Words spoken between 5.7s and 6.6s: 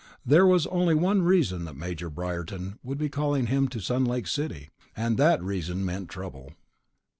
meant trouble.